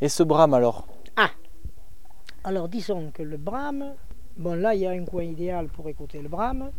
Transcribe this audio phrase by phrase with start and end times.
[0.00, 0.86] Et ce brame alors
[1.16, 1.30] Ah
[2.44, 3.94] Alors disons que le brame,
[4.36, 6.70] bon là il y a un coin idéal pour écouter le brame,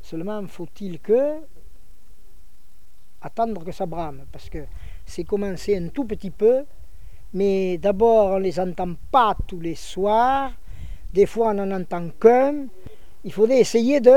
[0.00, 1.36] seulement faut-il que
[3.22, 4.58] attendre que ça brame, parce que
[5.04, 6.64] c'est commencé un tout petit peu,
[7.32, 10.52] mais d'abord on ne les entend pas tous les soirs,
[11.12, 12.66] des fois on n'en entend qu'un,
[13.24, 14.14] il faudrait essayer de...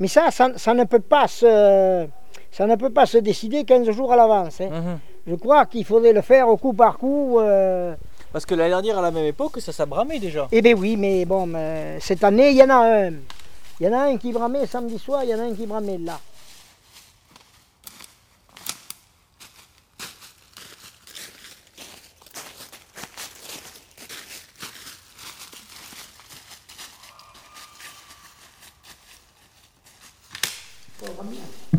[0.00, 2.06] Mais ça, ça, ça ne peut pas se,
[2.50, 4.60] ça ne peut pas se décider 15 jours à l'avance.
[4.62, 4.70] hein.
[4.70, 4.98] Mhm.
[5.26, 7.38] Je crois qu'il faudrait le faire au coup par coup.
[7.40, 7.94] euh,
[8.32, 10.48] Parce que l'année dernière, à la même époque, ça, ça bramait déjà.
[10.50, 13.10] Eh bien oui, mais bon, mais cette année, il y en a un.
[13.78, 15.66] Il y en a un qui bramait samedi soir, il y en a un qui
[15.66, 16.18] bramait là.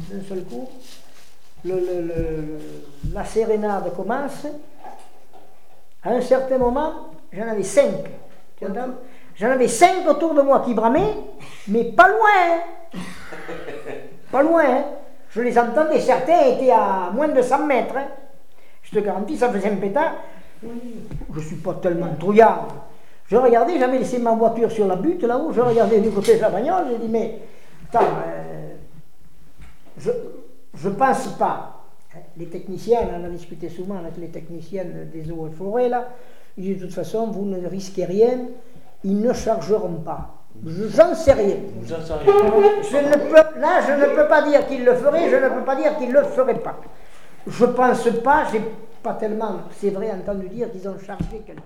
[0.10, 0.68] D'un seul coup,
[1.64, 4.48] la sérénade commence.
[6.04, 6.94] À un certain moment,
[7.32, 7.94] j'en avais cinq.
[8.58, 8.96] Tu entends?
[9.36, 11.16] J'en avais cinq autour de moi qui bramaient,
[11.68, 13.02] mais pas loin.
[14.32, 14.86] Pas loin.
[15.30, 17.96] Je les entendais, certains étaient à moins de 100 mètres.
[18.84, 20.14] Je te garantis, ça faisait un pétard.
[20.62, 22.68] Je ne suis pas tellement trouillard.
[23.28, 26.42] Je regardais, j'avais laissé ma voiture sur la butte là-haut, je regardais du côté de
[26.42, 27.40] la bagnole, j'ai dit, mais
[27.90, 28.74] attends, euh,
[29.98, 30.12] je
[30.82, 31.78] je pense pas.
[32.38, 36.10] Les techniciens, on en a discuté souvent avec les techniciens des eaux et forêts, là.
[36.58, 38.40] Ils disent de toute façon, vous ne risquez rien,
[39.04, 40.36] ils ne chargeront pas.
[40.66, 41.56] Je- J'en sais rien.
[42.84, 45.64] Je ne peux, là, je ne peux pas dire qu'ils le feraient, je ne peux
[45.64, 46.76] pas dire qu'ils ne le feraient pas.
[47.48, 48.62] Je pense pas, j'ai
[49.02, 51.62] pas tellement, c'est vrai, entendu dire qu'ils ont chargé quelque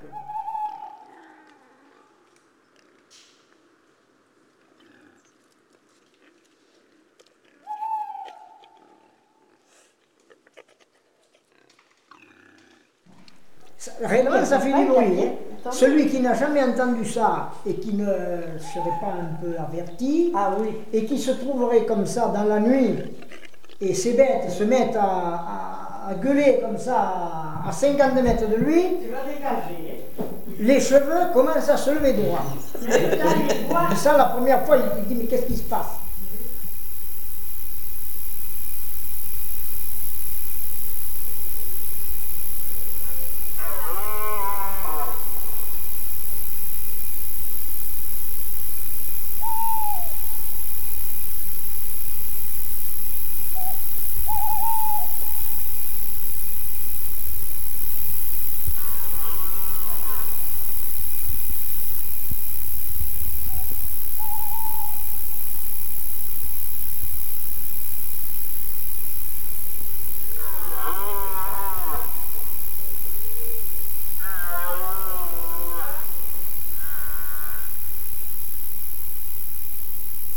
[13.98, 14.02] chose.
[14.02, 15.24] Ça- Réellement, ça fait du bruit.
[15.24, 15.32] hein.
[15.72, 20.52] Celui qui n'a jamais entendu ça et qui ne serait pas un peu averti, Ah
[20.60, 20.70] oui.
[20.94, 23.00] et qui se trouverait comme ça dans la nuit,
[23.82, 27.12] et ces bêtes se mettent à, à- à gueuler comme ça
[27.68, 30.04] à 50 mètres de lui, Tu vas dégager.
[30.60, 32.44] les cheveux commencent à se lever droit.
[33.92, 35.98] Et ça, la première fois, il dit, mais qu'est-ce qui se passe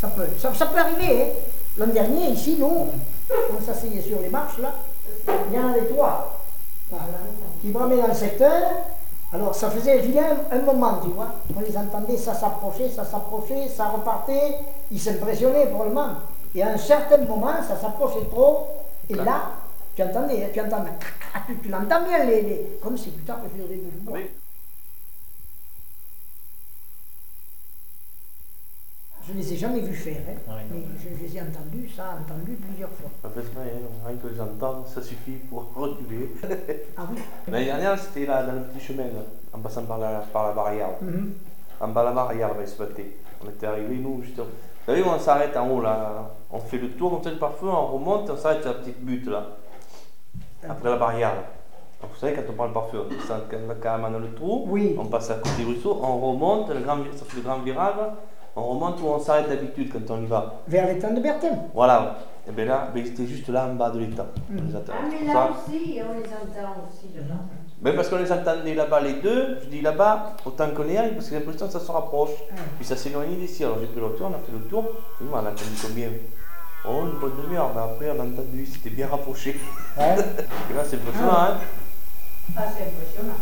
[0.00, 1.22] Ça peut, ça, ça peut arriver.
[1.22, 1.26] hein.
[1.78, 2.88] L'an dernier, ici, nous,
[3.30, 4.72] on s'asseyait sur les marches, là,
[5.48, 6.34] il y en avait trois
[7.60, 8.62] qui bramaient dans le secteur.
[9.32, 11.28] Alors, ça faisait vilain un moment, tu vois.
[11.56, 14.54] On les entendait, ça s'approchait, ça s'approchait, ça repartait.
[14.90, 16.08] Ils s'impressionnaient probablement.
[16.54, 18.68] Et à un certain moment, ça s'approchait trop.
[19.10, 19.50] Et là,
[19.94, 20.90] tu entendais, hein, tu entendais,
[21.46, 24.18] tu, tu l'entends bien, les, les- comme si tu tapes sur des bouts de bois.
[29.28, 30.76] Je ne les ai jamais vus faire, hein, Ouais, non.
[30.88, 33.10] mais je, je les ai entendus, ça, entendu plusieurs fois.
[33.24, 33.72] En fait, rien,
[34.06, 36.30] rien que j'entends, ça suffit pour reculer.
[36.96, 37.18] Ah oui
[37.50, 39.20] L'année dernière, c'était là, dans le petit chemin, là,
[39.52, 40.88] en passant par la, par la barrière.
[41.02, 41.32] Mhm.
[41.80, 43.16] En bas de la barrière, ben, il se battait.
[43.44, 44.38] On était arrivés, nous, juste.
[44.38, 44.44] Vous
[44.86, 46.30] savez, on s'arrête en haut, là.
[46.50, 49.26] On fait le tour, comme ça, parfois, on remonte, on s'arrête sur la petite butte,
[49.28, 49.46] là.
[50.68, 51.34] Après la barrière.
[51.34, 51.42] là.
[52.00, 53.42] Vous savez, quand on prend le parfum, on descend
[53.82, 54.96] carrément dans le trou, Oui.
[54.98, 57.94] on passe à côté du ruisseau, on remonte, le grand, ça fait le grand virage,
[58.58, 60.54] on remonte où on s'arrête d'habitude quand on y va.
[60.68, 61.58] Vers l'étang de Berthème.
[61.74, 62.16] Voilà.
[62.48, 64.26] Et bien là, ben, ils étaient juste là en bas de l'étang.
[64.74, 64.92] Attend.
[64.92, 67.40] Ah, mais Ça- là aussi, on les entend aussi dedans.
[67.80, 71.12] Ben, parce qu'on les entendait là-bas les deux, je dis là-bas, autant qu'on y aille,
[71.12, 72.30] parce que j'ai l'impression que ça se rapproche.
[72.78, 73.64] Puis ça s'éloigne d'ici.
[73.64, 74.84] Alors j'ai pris le tour, on a fait le tour.
[75.20, 76.08] Et moi, on a entendu combien?
[76.88, 77.70] Oh, une bonne demi-heure.
[77.74, 79.60] Ben, après, on a entendu, c'était bien rapproché.
[79.96, 80.04] Ouais.
[80.70, 81.56] Et là, c'est impressionnant, hein
[82.56, 83.34] Ah, c'est impressionnant.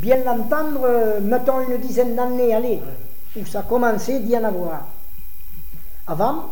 [0.00, 2.80] Bien l'entendre, mettons une dizaine d'années, allez,
[3.36, 4.86] où ça commençait d'y en avoir.
[6.06, 6.50] Avant,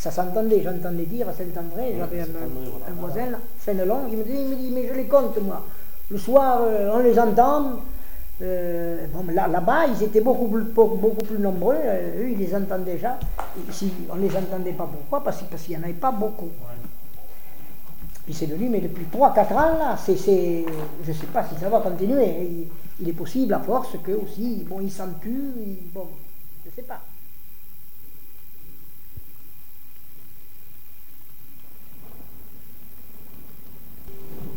[0.00, 4.48] Ça s'entendait, j'entendais dire à Saint-André, j'avais un, un voisin Fénelon, il me dit, il
[4.48, 5.62] me dit, mais je les compte moi.
[6.10, 7.80] Le soir, euh, on les entend.
[8.40, 11.76] Euh, bon, mais là, là-bas, ils étaient beaucoup plus, beaucoup, beaucoup plus nombreux.
[11.84, 13.18] euh, eux, ils les entendaient déjà.
[13.68, 14.88] Ici, on ne les entendait pas.
[14.90, 15.22] Pourquoi?
[15.22, 16.48] Parce, parce qu'il n'y en avait pas beaucoup.
[18.30, 21.68] Puis c'est venu, mais depuis 3-4 ans, là, c'est, je ne sais pas si ça
[21.68, 22.26] va continuer.
[22.48, 22.66] Il,
[23.00, 26.06] il est possible, à force, que aussi, bon, ils s'en ils- bon,
[26.64, 27.00] je ne sais pas.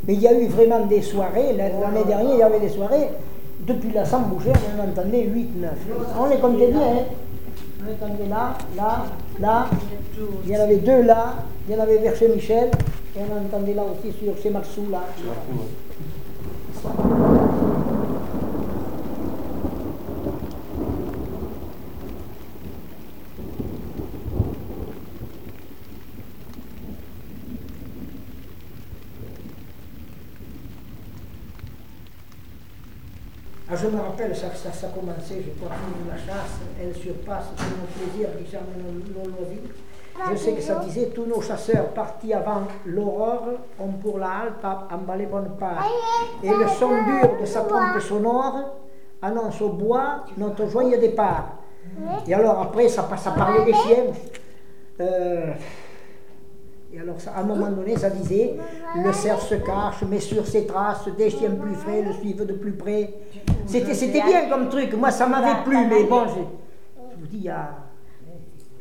[0.07, 3.09] Mais il y a eu vraiment des soirées, l'année dernière, il y avait des soirées,
[3.61, 5.71] depuis la Sambougère, on en entendait 8, 9.
[6.19, 7.05] On les comptait bien, hein.
[7.81, 9.05] On les là, là,
[9.39, 9.65] là.
[10.45, 11.33] Il y en avait deux là,
[11.67, 12.69] il y en avait vers chez Michel,
[13.15, 15.03] et on entendait là aussi sur chez Maxou, là.
[33.75, 35.75] Je me rappelle, ça, ça, ça commençait, je crois,
[36.07, 38.29] la chasse, elle surpasse tous nos plaisirs
[38.77, 39.75] nos, nos loisirs.
[40.31, 43.47] Je sais que ça disait, tous nos chasseurs partis avant l'aurore
[43.79, 45.83] ont pour la halte à emballer bonne part.
[46.43, 48.75] Et le son dur de sa trompe sonore
[49.21, 51.57] annonce au bois notre joyeux départ.
[52.27, 54.05] Et alors après, ça, ça parlait des chiens.
[55.01, 55.51] Euh,
[56.93, 58.55] et alors, ça- à un moment donné, ça disait
[58.95, 62.53] Le cerf se cache, mais sur ses traces, des chiens plus frais le suivent de
[62.53, 63.13] plus près.
[63.65, 64.93] C'était c'était bien comme truc.
[64.93, 67.69] Moi, ça m'avait plu, mais bon, je, je vous dis, il y a,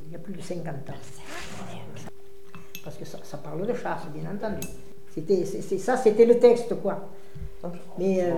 [0.07, 1.22] il y a plus de 50 ans.
[3.03, 4.65] Que ça, ça parle de chasse, bien entendu.
[5.13, 7.09] C'était c'est- c'est- ça, c'était le texte, quoi.
[7.99, 8.33] Mais euh,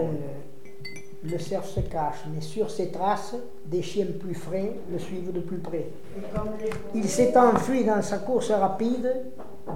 [1.23, 3.35] le cerf se cache, mais sur ses traces,
[3.67, 5.85] des chiens plus frais le suivent de plus près.
[6.95, 9.11] Il s'est enfui dans sa course rapide,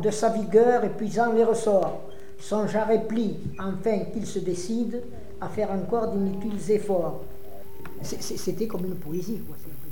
[0.02, 2.00] de sa vigueur épuisant les ressorts.
[2.38, 5.02] Son jarret plie, enfin qu'il se décide
[5.38, 7.20] à faire encore d'inutiles efforts.
[8.00, 9.56] C'était comme une poésie, quoi.
[9.62, 9.88] c'est un peu-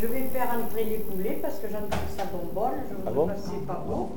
[0.00, 0.20] Je vais
[0.80, 2.82] entrer les poulets parce que j'entends que ça bonbonne.
[2.90, 4.10] Je Ah ne bon sais pas pas beau.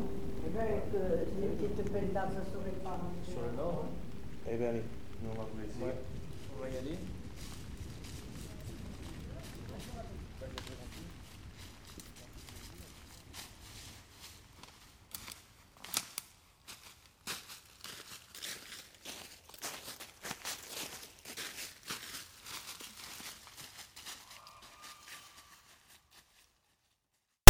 [0.46, 3.32] Et bien, avec euh, les petites pendas, ça serait pas rentré.
[3.32, 3.90] Sur le nord, hein.
[4.52, 4.84] Eh bien, allez,
[5.24, 5.96] nous on va vous laisser.
[6.58, 6.98] on va y aller.